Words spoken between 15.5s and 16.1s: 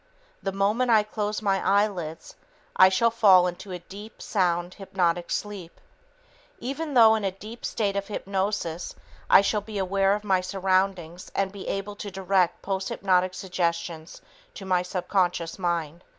mind."